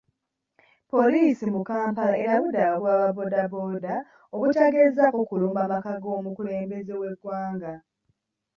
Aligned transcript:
Poliisi 0.91 1.45
mu 1.53 1.59
Kampala 1.69 2.15
erabudde 2.23 2.59
abagoba 2.63 2.95
ba 3.03 3.09
boda 3.17 3.41
boda 3.53 3.95
obutagezaako 4.33 5.19
kulumba 5.29 5.61
maka 5.71 5.93
g'omukulembeze 6.01 6.93
w'eggwanga. 7.01 7.73